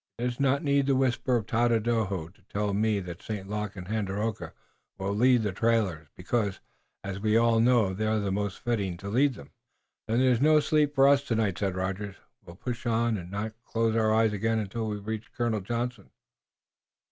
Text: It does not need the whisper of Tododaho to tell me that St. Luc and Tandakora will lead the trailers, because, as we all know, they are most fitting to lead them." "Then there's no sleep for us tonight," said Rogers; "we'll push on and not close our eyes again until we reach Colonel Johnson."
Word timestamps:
It 0.17 0.23
does 0.23 0.39
not 0.39 0.63
need 0.63 0.87
the 0.87 0.95
whisper 0.95 1.35
of 1.35 1.45
Tododaho 1.45 2.29
to 2.29 2.41
tell 2.49 2.73
me 2.73 2.99
that 3.01 3.21
St. 3.21 3.47
Luc 3.47 3.75
and 3.75 3.85
Tandakora 3.85 4.51
will 4.97 5.13
lead 5.13 5.43
the 5.43 5.51
trailers, 5.51 6.07
because, 6.15 6.59
as 7.03 7.19
we 7.19 7.37
all 7.37 7.59
know, 7.59 7.93
they 7.93 8.07
are 8.07 8.31
most 8.31 8.57
fitting 8.57 8.97
to 8.97 9.09
lead 9.09 9.35
them." 9.35 9.51
"Then 10.07 10.17
there's 10.17 10.41
no 10.41 10.59
sleep 10.59 10.95
for 10.95 11.07
us 11.07 11.21
tonight," 11.23 11.59
said 11.59 11.75
Rogers; 11.75 12.15
"we'll 12.43 12.55
push 12.55 12.87
on 12.87 13.15
and 13.15 13.29
not 13.29 13.53
close 13.63 13.95
our 13.95 14.11
eyes 14.11 14.33
again 14.33 14.57
until 14.57 14.87
we 14.87 14.95
reach 14.97 15.31
Colonel 15.33 15.61
Johnson." 15.61 16.09